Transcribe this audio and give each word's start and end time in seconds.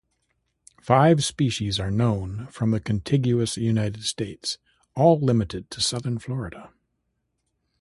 Five 0.81 1.23
species 1.23 1.79
are 1.79 1.91
known 1.91 2.47
from 2.47 2.71
the 2.71 2.79
contiguous 2.79 3.55
United 3.55 4.01
States, 4.03 4.57
all 4.95 5.19
limited 5.19 5.69
to 5.69 5.79
southern 5.79 6.17
Florida. 6.17 6.73